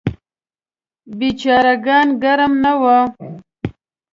[1.17, 2.99] بیچاره ګان ګرم نه وو.